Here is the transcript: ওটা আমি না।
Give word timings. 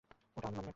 ওটা 0.37 0.47
আমি 0.47 0.57
না। 0.57 0.69